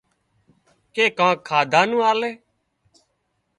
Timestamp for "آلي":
2.09-2.31